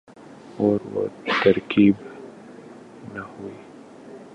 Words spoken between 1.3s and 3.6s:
ترکیب نحوی